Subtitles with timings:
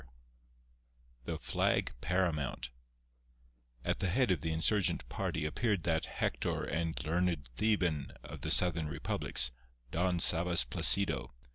[0.01, 0.07] IX
[1.25, 2.71] THE FLAG PARAMOUNT
[3.85, 8.49] At the head of the insurgent party appeared that Hector and learned Theban of the
[8.49, 9.51] southern republics,
[9.91, 11.27] Don Sabas Placido.